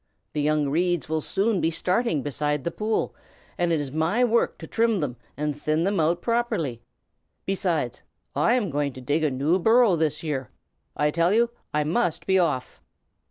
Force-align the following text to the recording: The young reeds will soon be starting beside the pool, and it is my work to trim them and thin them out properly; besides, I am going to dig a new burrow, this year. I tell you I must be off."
The 0.33 0.41
young 0.41 0.67
reeds 0.67 1.07
will 1.07 1.21
soon 1.21 1.61
be 1.61 1.69
starting 1.69 2.23
beside 2.23 2.63
the 2.63 2.71
pool, 2.71 3.13
and 3.55 3.71
it 3.71 3.79
is 3.79 3.91
my 3.91 4.23
work 4.23 4.57
to 4.57 4.65
trim 4.65 4.99
them 4.99 5.15
and 5.37 5.55
thin 5.55 5.83
them 5.83 5.99
out 5.99 6.23
properly; 6.23 6.81
besides, 7.45 8.01
I 8.35 8.55
am 8.55 8.71
going 8.71 8.93
to 8.93 8.99
dig 9.01 9.23
a 9.23 9.29
new 9.29 9.59
burrow, 9.59 9.95
this 9.95 10.23
year. 10.23 10.49
I 10.97 11.11
tell 11.11 11.31
you 11.31 11.51
I 11.71 11.83
must 11.83 12.25
be 12.25 12.39
off." 12.39 12.81